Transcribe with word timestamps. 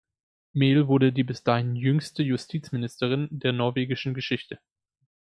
Mehl 0.53 0.87
wurde 0.87 1.13
die 1.13 1.21
bis 1.23 1.43
dahin 1.43 1.75
jüngste 1.75 2.23
Justizministerin 2.23 3.27
der 3.29 3.51
norwegischen 3.53 4.15
Geschichte. 4.15 4.57